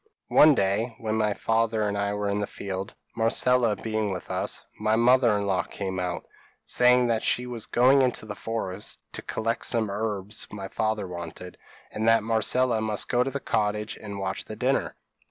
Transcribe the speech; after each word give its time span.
p> 0.29 0.33
"One 0.35 0.55
day, 0.55 0.95
when 0.97 1.13
my 1.13 1.35
father 1.35 1.83
and 1.83 1.95
I 1.95 2.15
were 2.15 2.27
in 2.27 2.39
the 2.39 2.47
field, 2.47 2.95
Marcella 3.15 3.75
being 3.75 4.11
with 4.11 4.31
us, 4.31 4.65
my 4.79 4.95
mother 4.95 5.37
in 5.37 5.45
law 5.45 5.61
came 5.61 5.99
out, 5.99 6.25
saying 6.65 7.05
that 7.09 7.21
she 7.21 7.45
was 7.45 7.67
going 7.67 8.01
into 8.01 8.25
the 8.25 8.33
forest 8.33 8.97
to 9.13 9.21
collect 9.21 9.63
some 9.67 9.91
herbs 9.91 10.47
my 10.49 10.67
father 10.69 11.07
wanted, 11.07 11.55
and 11.91 12.07
that 12.07 12.23
Marcella 12.23 12.81
must 12.81 13.09
go 13.09 13.21
to 13.23 13.29
the 13.29 13.39
cottage 13.39 13.95
and 13.95 14.17
watch 14.17 14.45
the 14.45 14.55
dinner. 14.55 14.95